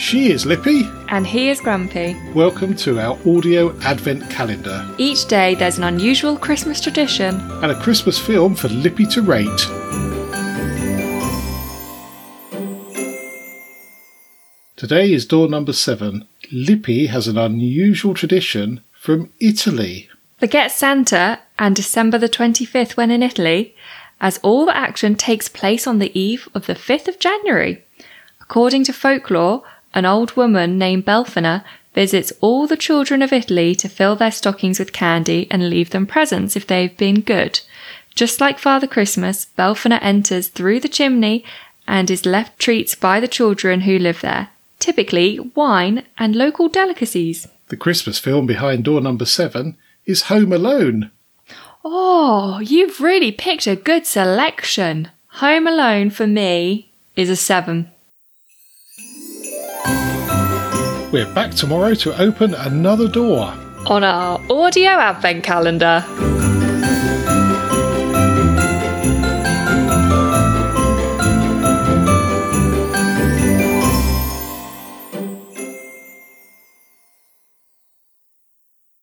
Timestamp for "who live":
43.82-44.20